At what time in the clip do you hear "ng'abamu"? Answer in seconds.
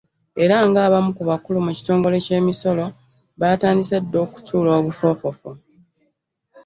0.69-1.11